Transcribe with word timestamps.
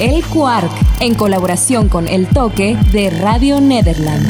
El 0.00 0.24
Quark, 0.24 0.70
en 1.00 1.14
colaboración 1.14 1.90
con 1.90 2.08
El 2.08 2.26
Toque 2.26 2.74
de 2.90 3.10
Radio 3.10 3.60
Nederland. 3.60 4.24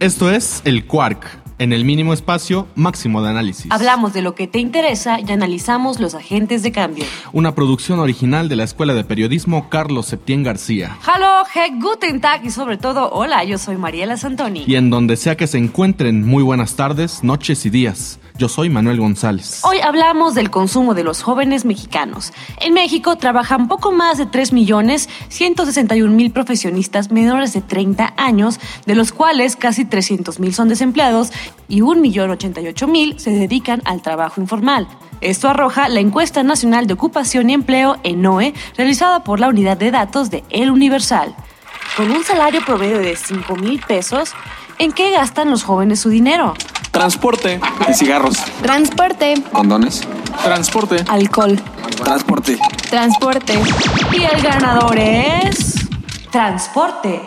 Esto 0.00 0.28
es 0.28 0.60
El 0.64 0.86
Quark 0.86 1.44
en 1.58 1.72
el 1.72 1.84
mínimo 1.84 2.12
espacio 2.12 2.66
máximo 2.74 3.22
de 3.22 3.30
análisis. 3.30 3.70
Hablamos 3.70 4.12
de 4.12 4.22
lo 4.22 4.34
que 4.34 4.48
te 4.48 4.58
interesa 4.58 5.20
y 5.20 5.30
analizamos 5.30 6.00
los 6.00 6.16
agentes 6.16 6.64
de 6.64 6.72
cambio. 6.72 7.04
Una 7.32 7.54
producción 7.54 8.00
original 8.00 8.48
de 8.48 8.56
la 8.56 8.64
Escuela 8.64 8.92
de 8.94 9.04
Periodismo 9.04 9.68
Carlos 9.68 10.06
Septién 10.06 10.42
García. 10.42 10.98
Hallo, 11.06 11.46
Heck, 11.54 11.80
Guten 11.80 12.20
Tag 12.20 12.44
y 12.44 12.50
sobre 12.50 12.76
todo, 12.76 13.10
hola, 13.12 13.44
yo 13.44 13.56
soy 13.56 13.76
Mariela 13.76 14.16
Santoni. 14.16 14.64
Y 14.66 14.74
en 14.74 14.90
donde 14.90 15.16
sea 15.16 15.36
que 15.36 15.46
se 15.46 15.58
encuentren, 15.58 16.26
muy 16.26 16.42
buenas 16.42 16.74
tardes, 16.74 17.22
noches 17.22 17.64
y 17.66 17.70
días. 17.70 18.18
Yo 18.36 18.48
soy 18.48 18.68
Manuel 18.68 18.98
González. 18.98 19.60
Hoy 19.62 19.78
hablamos 19.78 20.34
del 20.34 20.50
consumo 20.50 20.94
de 20.94 21.04
los 21.04 21.22
jóvenes 21.22 21.64
mexicanos. 21.64 22.32
En 22.60 22.74
México 22.74 23.14
trabajan 23.14 23.68
poco 23.68 23.92
más 23.92 24.18
de 24.18 24.26
3 24.26 24.52
millones 24.52 25.08
161 25.28 26.12
mil 26.12 26.32
profesionistas 26.32 27.12
menores 27.12 27.52
de 27.52 27.60
30 27.60 28.12
años, 28.16 28.58
de 28.86 28.96
los 28.96 29.12
cuales 29.12 29.54
casi 29.54 29.84
300 29.84 30.40
mil 30.40 30.52
son 30.52 30.68
desempleados 30.68 31.30
y 31.68 31.82
1.088.000 31.82 33.18
se 33.18 33.30
dedican 33.30 33.82
al 33.84 34.02
trabajo 34.02 34.40
informal. 34.40 34.88
Esto 35.20 35.48
arroja 35.48 35.88
la 35.88 36.00
encuesta 36.00 36.42
nacional 36.42 36.88
de 36.88 36.94
ocupación 36.94 37.50
y 37.50 37.54
empleo 37.54 37.98
ENOE 38.02 38.52
realizada 38.76 39.22
por 39.22 39.38
la 39.38 39.48
unidad 39.48 39.76
de 39.76 39.92
datos 39.92 40.30
de 40.30 40.42
El 40.50 40.72
Universal. 40.72 41.36
Con 41.96 42.10
un 42.10 42.24
salario 42.24 42.64
promedio 42.66 42.98
de 42.98 43.14
5 43.14 43.54
mil 43.54 43.78
pesos, 43.78 44.32
¿en 44.80 44.90
qué 44.90 45.12
gastan 45.12 45.50
los 45.50 45.62
jóvenes 45.62 46.00
su 46.00 46.08
dinero? 46.08 46.54
Transporte 46.94 47.60
y 47.88 47.92
cigarros. 47.92 48.36
Transporte. 48.62 49.34
Condones. 49.52 50.02
Transporte. 50.44 51.04
Alcohol. 51.08 51.60
Transporte. 52.02 52.56
Transporte. 52.88 53.54
Y 54.12 54.22
el 54.22 54.40
ganador 54.40 54.96
es... 54.96 55.74
Transporte. 56.30 57.20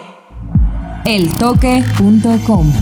Eltoque.com 1.05 2.73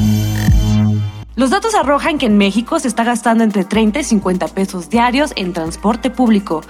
los 1.38 1.50
datos 1.50 1.75
arrojan 1.75 2.17
que 2.17 2.28
en 2.28 2.38
México 2.38 2.80
se 2.80 2.88
está 2.88 3.03
gastando 3.03 3.44
entre 3.44 3.66
30 3.66 4.00
y 4.00 4.03
50 4.06 4.47
pesos 4.47 4.89
diarios 4.89 5.33
en 5.36 5.52
transporte 5.52 6.09
público. 6.09 6.63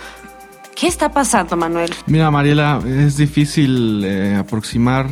¿Qué 0.76 0.88
está 0.88 1.12
pasando, 1.12 1.56
Manuel? 1.56 1.94
Mira, 2.08 2.32
Mariela, 2.32 2.82
es 2.86 3.16
difícil 3.16 4.04
eh, 4.04 4.36
aproximar 4.36 5.08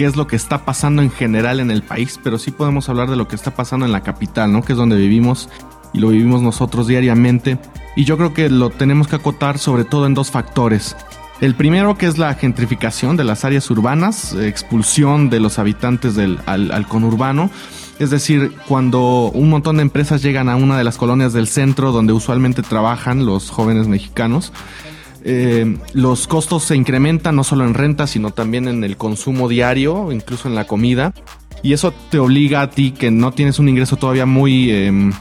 qué 0.00 0.06
es 0.06 0.16
lo 0.16 0.26
que 0.26 0.36
está 0.36 0.64
pasando 0.64 1.02
en 1.02 1.10
general 1.10 1.60
en 1.60 1.70
el 1.70 1.82
país, 1.82 2.18
pero 2.24 2.38
sí 2.38 2.52
podemos 2.52 2.88
hablar 2.88 3.10
de 3.10 3.16
lo 3.16 3.28
que 3.28 3.36
está 3.36 3.50
pasando 3.50 3.84
en 3.84 3.92
la 3.92 4.02
capital, 4.02 4.50
¿no? 4.50 4.62
Que 4.62 4.72
es 4.72 4.78
donde 4.78 4.96
vivimos 4.96 5.50
y 5.92 5.98
lo 5.98 6.08
vivimos 6.08 6.40
nosotros 6.40 6.86
diariamente. 6.86 7.58
Y 7.96 8.06
yo 8.06 8.16
creo 8.16 8.32
que 8.32 8.48
lo 8.48 8.70
tenemos 8.70 9.08
que 9.08 9.16
acotar 9.16 9.58
sobre 9.58 9.84
todo 9.84 10.06
en 10.06 10.14
dos 10.14 10.30
factores. 10.30 10.96
El 11.42 11.54
primero 11.54 11.98
que 11.98 12.06
es 12.06 12.16
la 12.16 12.32
gentrificación 12.32 13.18
de 13.18 13.24
las 13.24 13.44
áreas 13.44 13.70
urbanas, 13.70 14.32
expulsión 14.32 15.28
de 15.28 15.38
los 15.38 15.58
habitantes 15.58 16.14
del, 16.14 16.38
al 16.46 16.86
conurbano 16.88 17.50
es 18.00 18.08
decir, 18.08 18.54
cuando 18.66 19.30
un 19.34 19.50
montón 19.50 19.76
de 19.76 19.82
empresas 19.82 20.22
llegan 20.22 20.48
a 20.48 20.56
una 20.56 20.78
de 20.78 20.84
las 20.84 20.96
colonias 20.96 21.34
del 21.34 21.46
centro 21.46 21.92
donde 21.92 22.14
usualmente 22.14 22.62
trabajan 22.62 23.26
los 23.26 23.50
jóvenes 23.50 23.88
mexicanos, 23.88 24.54
eh, 25.24 25.76
los 25.92 26.26
costos 26.26 26.64
se 26.64 26.76
incrementan 26.76 27.36
no 27.36 27.44
solo 27.44 27.64
en 27.64 27.74
renta, 27.74 28.06
sino 28.06 28.30
también 28.30 28.68
en 28.68 28.84
el 28.84 28.96
consumo 28.96 29.48
diario, 29.48 30.12
incluso 30.12 30.48
en 30.48 30.54
la 30.54 30.66
comida. 30.66 31.12
Y 31.62 31.74
eso 31.74 31.92
te 32.10 32.18
obliga 32.18 32.62
a 32.62 32.70
ti, 32.70 32.92
que 32.92 33.10
no 33.10 33.32
tienes 33.32 33.58
un 33.58 33.68
ingreso 33.68 33.96
todavía 33.96 34.24
muy 34.24 34.70
em, 34.70 35.12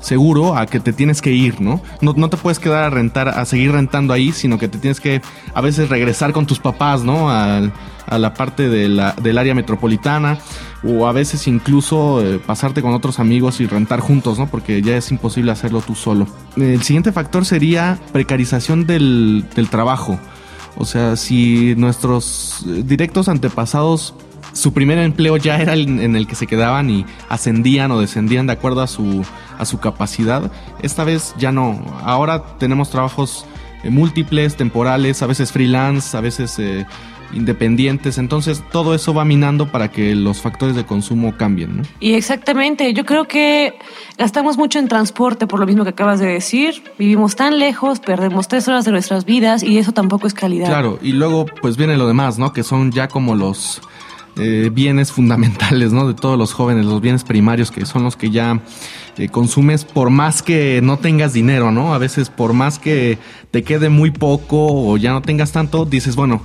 seguro, 0.00 0.56
a 0.56 0.66
que 0.66 0.80
te 0.80 0.92
tienes 0.92 1.22
que 1.22 1.32
ir, 1.32 1.60
¿no? 1.60 1.80
¿no? 2.00 2.14
¿no? 2.16 2.28
te 2.28 2.36
puedes 2.36 2.58
quedar 2.58 2.84
a 2.84 2.90
rentar, 2.90 3.28
a 3.28 3.44
seguir 3.44 3.72
rentando 3.72 4.12
ahí, 4.12 4.32
sino 4.32 4.58
que 4.58 4.68
te 4.68 4.78
tienes 4.78 5.00
que 5.00 5.22
a 5.54 5.60
veces 5.60 5.88
regresar 5.88 6.32
con 6.32 6.46
tus 6.46 6.58
papás, 6.58 7.02
¿no? 7.02 7.30
A, 7.30 7.70
la 8.08 8.34
parte 8.34 8.68
del 8.68 9.00
área 9.00 9.52
metropolitana 9.52 10.38
o 10.84 11.08
a 11.08 11.12
veces 11.12 11.48
incluso 11.48 12.24
eh, 12.24 12.38
pasarte 12.38 12.80
con 12.80 12.94
otros 12.94 13.18
amigos 13.18 13.60
y 13.60 13.66
rentar 13.66 13.98
juntos, 13.98 14.38
¿no? 14.38 14.46
Porque 14.46 14.80
ya 14.80 14.96
es 14.96 15.10
imposible 15.10 15.50
hacerlo 15.50 15.80
tú 15.80 15.96
solo. 15.96 16.28
El 16.56 16.82
siguiente 16.84 17.10
factor 17.10 17.44
sería 17.44 17.98
precarización 18.12 18.86
del, 18.86 19.44
del 19.56 19.68
trabajo. 19.68 20.20
O 20.76 20.84
sea, 20.84 21.16
si 21.16 21.74
nuestros 21.76 22.64
eh, 22.68 22.82
directos 22.84 23.28
antepasados 23.28 24.14
su 24.56 24.72
primer 24.72 24.98
empleo 24.98 25.36
ya 25.36 25.58
era 25.58 25.74
el, 25.74 26.00
en 26.00 26.16
el 26.16 26.26
que 26.26 26.34
se 26.34 26.46
quedaban 26.46 26.90
y 26.90 27.04
ascendían 27.28 27.90
o 27.90 28.00
descendían 28.00 28.46
de 28.46 28.54
acuerdo 28.54 28.80
a 28.80 28.86
su, 28.86 29.24
a 29.58 29.64
su 29.64 29.78
capacidad. 29.78 30.50
Esta 30.82 31.04
vez 31.04 31.34
ya 31.38 31.52
no. 31.52 31.80
Ahora 32.02 32.42
tenemos 32.58 32.90
trabajos 32.90 33.46
eh, 33.84 33.90
múltiples, 33.90 34.56
temporales, 34.56 35.22
a 35.22 35.26
veces 35.26 35.52
freelance, 35.52 36.16
a 36.16 36.20
veces 36.20 36.58
independientes. 37.32 38.18
Entonces 38.18 38.62
todo 38.70 38.94
eso 38.94 39.14
va 39.14 39.24
minando 39.24 39.70
para 39.70 39.90
que 39.90 40.14
los 40.14 40.40
factores 40.40 40.76
de 40.76 40.84
consumo 40.84 41.36
cambien. 41.36 41.78
¿no? 41.78 41.82
Y 42.00 42.14
exactamente, 42.14 42.92
yo 42.92 43.04
creo 43.04 43.26
que 43.26 43.74
gastamos 44.18 44.56
mucho 44.56 44.78
en 44.78 44.88
transporte 44.88 45.46
por 45.46 45.60
lo 45.60 45.66
mismo 45.66 45.84
que 45.84 45.90
acabas 45.90 46.20
de 46.20 46.26
decir. 46.26 46.82
Vivimos 46.98 47.36
tan 47.36 47.58
lejos, 47.58 48.00
perdemos 48.00 48.48
tres 48.48 48.68
horas 48.68 48.84
de 48.84 48.92
nuestras 48.92 49.24
vidas 49.24 49.62
y 49.62 49.78
eso 49.78 49.92
tampoco 49.92 50.26
es 50.26 50.34
calidad. 50.34 50.68
Claro, 50.68 50.98
y 51.02 51.12
luego 51.12 51.46
pues 51.60 51.76
viene 51.76 51.96
lo 51.96 52.06
demás, 52.06 52.38
¿no? 52.38 52.52
Que 52.52 52.62
son 52.62 52.92
ya 52.92 53.08
como 53.08 53.34
los... 53.34 53.80
Eh, 54.38 54.70
bienes 54.70 55.12
fundamentales, 55.12 55.92
¿no? 55.92 56.06
De 56.06 56.12
todos 56.12 56.38
los 56.38 56.52
jóvenes, 56.52 56.84
los 56.84 57.00
bienes 57.00 57.24
primarios 57.24 57.70
que 57.70 57.86
son 57.86 58.04
los 58.04 58.16
que 58.16 58.30
ya 58.30 58.60
eh, 59.16 59.30
consumes 59.30 59.86
por 59.86 60.10
más 60.10 60.42
que 60.42 60.80
no 60.82 60.98
tengas 60.98 61.32
dinero, 61.32 61.72
¿no? 61.72 61.94
A 61.94 61.98
veces 61.98 62.28
por 62.28 62.52
más 62.52 62.78
que 62.78 63.18
te 63.50 63.64
quede 63.64 63.88
muy 63.88 64.10
poco 64.10 64.90
o 64.90 64.98
ya 64.98 65.12
no 65.12 65.22
tengas 65.22 65.52
tanto, 65.52 65.86
dices, 65.86 66.16
bueno, 66.16 66.42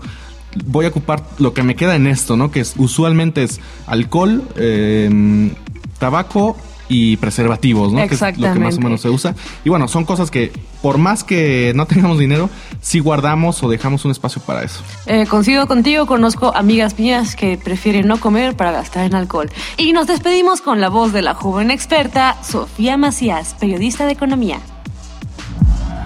voy 0.66 0.86
a 0.86 0.88
ocupar 0.88 1.22
lo 1.38 1.54
que 1.54 1.64
me 1.64 1.76
queda 1.76 1.98
en 1.98 2.08
esto, 2.08 2.38
¿no? 2.38 2.50
Que 2.50 2.64
usualmente 2.78 3.44
es 3.44 3.60
alcohol, 3.88 4.42
em, 4.56 5.52
tabaco 6.00 6.56
y 6.92 7.16
preservativos, 7.16 7.94
¿no? 7.94 8.06
Que 8.06 8.16
es 8.16 8.22
lo 8.22 8.54
que 8.54 8.60
más 8.60 8.78
o 8.78 8.82
menos 8.82 9.00
se 9.00 9.10
usa. 9.10 9.34
Y 9.64 9.70
bueno, 9.70 9.88
son 9.88 10.04
cosas 10.04 10.30
que 10.30 10.52
por 10.82 10.98
más 10.98 11.24
que 11.24 11.72
no 11.74 11.86
tengamos 11.88 12.20
dinero, 12.20 12.50
sí 12.82 13.00
guardamos 13.00 13.64
o 13.64 13.70
dejamos 13.70 14.04
un 14.04 14.12
espacio 14.12 14.42
para 14.42 14.64
eso. 14.64 14.82
Eh, 15.06 15.26
coincido 15.30 15.68
contigo, 15.68 16.06
conozco 16.06 16.54
amigas 16.54 17.00
mías 17.00 17.38
que 17.38 17.58
prefieren 17.58 18.08
no 18.08 18.20
comer 18.20 18.58
para 18.58 18.74
gastar 18.74 19.06
en 19.06 19.16
alcohol. 19.16 19.50
Y 19.78 19.94
nos 19.94 20.08
despedimos 20.08 20.60
con 20.60 20.82
la 20.82 20.90
voz 20.90 21.14
de 21.14 21.22
la 21.22 21.34
joven 21.34 21.72
experta 21.72 22.36
Sofía 22.44 22.98
Macías, 22.98 23.56
periodista 23.58 24.06
de 24.06 24.12
economía. 24.12 24.60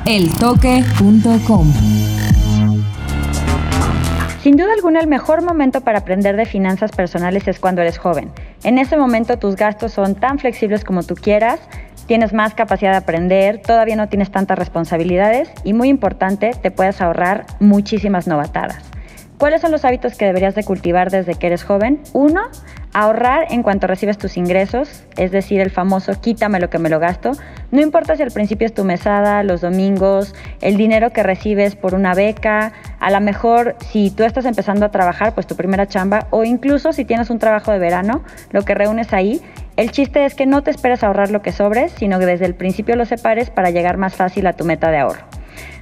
Eltoque.com 0.05 1.73
sin 4.45 4.57
duda 4.57 4.73
alguna, 4.75 4.99
el 4.99 5.07
mejor 5.07 5.41
momento 5.41 5.81
para 5.81 5.97
aprender 5.97 6.35
de 6.35 6.45
finanzas 6.45 6.91
personales 6.91 7.47
es 7.47 7.57
cuando 7.57 7.81
eres 7.81 7.97
joven. 7.97 8.31
En 8.63 8.77
ese 8.77 8.95
momento 8.95 9.39
tus 9.39 9.55
gastos 9.55 9.93
son 9.93 10.13
tan 10.13 10.37
flexibles 10.37 10.83
como 10.83 11.01
tú 11.01 11.15
quieras, 11.15 11.59
tienes 12.05 12.31
más 12.31 12.53
capacidad 12.53 12.91
de 12.91 12.97
aprender, 12.97 13.59
todavía 13.59 13.95
no 13.95 14.07
tienes 14.07 14.29
tantas 14.29 14.59
responsabilidades 14.59 15.49
y 15.63 15.73
muy 15.73 15.89
importante, 15.89 16.51
te 16.61 16.69
puedes 16.69 17.01
ahorrar 17.01 17.47
muchísimas 17.59 18.27
novatadas. 18.27 18.83
¿Cuáles 19.39 19.61
son 19.61 19.71
los 19.71 19.83
hábitos 19.83 20.15
que 20.15 20.25
deberías 20.25 20.53
de 20.53 20.63
cultivar 20.63 21.09
desde 21.09 21.33
que 21.33 21.47
eres 21.47 21.63
joven? 21.63 21.99
Uno, 22.13 22.43
ahorrar 22.93 23.47
en 23.49 23.63
cuanto 23.63 23.85
recibes 23.87 24.17
tus 24.17 24.37
ingresos, 24.37 25.03
es 25.17 25.31
decir, 25.31 25.59
el 25.59 25.71
famoso 25.71 26.21
quítame 26.21 26.61
lo 26.61 26.69
que 26.69 26.79
me 26.79 26.89
lo 26.89 26.99
gasto. 26.99 27.31
No 27.71 27.81
importa 27.81 28.15
si 28.15 28.23
al 28.23 28.31
principio 28.31 28.65
es 28.65 28.73
tu 28.73 28.85
mesada, 28.85 29.43
los 29.43 29.59
domingos, 29.59 30.33
el 30.61 30.77
dinero 30.77 31.09
que 31.09 31.21
recibes 31.21 31.75
por 31.75 31.95
una 31.95 32.13
beca, 32.13 32.71
a 33.05 33.11
lo 33.11 33.21
mejor 33.21 33.75
si 33.91 34.09
tú 34.09 34.23
estás 34.23 34.45
empezando 34.45 34.83
a 34.83 34.89
trabajar, 34.89 35.35
pues 35.35 35.45
tu 35.45 35.55
primera 35.55 35.85
chamba, 35.87 36.25
o 36.31 36.43
incluso 36.43 36.91
si 36.91 37.05
tienes 37.05 37.29
un 37.29 37.37
trabajo 37.37 37.71
de 37.71 37.77
verano, 37.77 38.23
lo 38.49 38.63
que 38.63 38.73
reúnes 38.73 39.13
ahí. 39.13 39.43
El 39.77 39.91
chiste 39.91 40.25
es 40.25 40.33
que 40.33 40.47
no 40.47 40.63
te 40.63 40.71
esperes 40.71 41.03
ahorrar 41.03 41.29
lo 41.29 41.43
que 41.43 41.51
sobres, 41.51 41.91
sino 41.91 42.17
que 42.17 42.25
desde 42.25 42.45
el 42.45 42.55
principio 42.55 42.95
lo 42.95 43.05
separes 43.05 43.51
para 43.51 43.69
llegar 43.69 43.97
más 43.97 44.15
fácil 44.15 44.47
a 44.47 44.53
tu 44.53 44.65
meta 44.65 44.89
de 44.89 44.97
ahorro. 44.97 45.21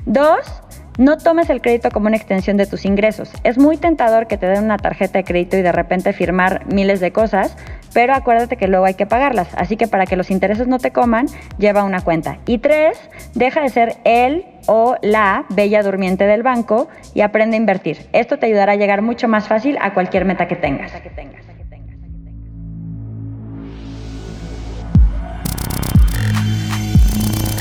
Dos, 0.06 0.63
no 0.98 1.18
tomes 1.18 1.50
el 1.50 1.62
crédito 1.62 1.90
como 1.92 2.08
una 2.08 2.18
extensión 2.18 2.58
de 2.58 2.66
tus 2.66 2.86
ingresos. 2.86 3.32
Es 3.44 3.58
muy 3.58 3.78
tentador 3.78 4.28
que 4.28 4.38
te 4.38 4.46
den 4.46 4.64
una 4.64 4.78
tarjeta 4.78 5.20
de 5.20 5.24
crédito 5.24 5.58
y 5.58 5.62
de 5.62 5.72
repente 5.72 6.14
firmar 6.14 6.66
miles 6.68 7.00
de 7.00 7.12
cosas, 7.12 7.56
pero 7.94 8.14
acuérdate 8.14 8.58
que 8.58 8.68
luego 8.68 8.86
hay 8.86 8.94
que 8.94 9.06
pagarlas. 9.06 9.48
Así 9.56 9.78
que 9.78 9.88
para 9.88 10.06
que 10.06 10.16
los 10.16 10.32
intereses 10.32 10.68
no 10.68 10.80
te 10.80 10.92
coman, 10.92 11.28
lleva 11.58 11.84
una 11.84 12.02
cuenta. 12.02 12.38
Y 12.46 12.60
tres, 12.60 13.00
deja 13.34 13.62
de 13.62 13.70
ser 13.70 13.98
el 14.04 14.46
o 14.68 14.96
la 15.02 15.46
bella 15.50 15.84
durmiente 15.84 16.26
del 16.26 16.44
banco 16.44 16.88
y 17.14 17.22
aprende 17.22 17.58
a 17.58 17.60
invertir. 17.60 18.08
Esto 18.14 18.38
te 18.38 18.46
ayudará 18.46 18.74
a 18.74 18.76
llegar 18.76 19.02
mucho 19.02 19.28
más 19.28 19.48
fácil 19.48 19.78
a 19.82 19.94
cualquier 19.94 20.26
meta 20.26 20.48
que 20.48 20.56
tengas. 20.56 20.92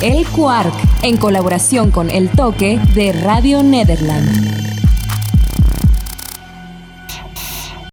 El 0.03 0.27
Quark, 0.31 0.75
en 1.03 1.17
colaboración 1.17 1.91
con 1.91 2.11
El 2.11 2.31
Toque 2.31 2.81
de 2.95 3.13
Radio 3.13 3.63
Nederland. 3.63 4.72